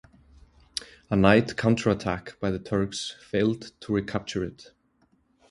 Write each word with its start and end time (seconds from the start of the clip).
A 1.11 1.15
night 1.15 1.55
counter-attack 1.57 2.39
by 2.39 2.49
the 2.49 2.57
Turks 2.57 3.15
failed 3.21 3.71
to 3.81 3.93
recapture 3.93 4.43
it. 4.43 4.71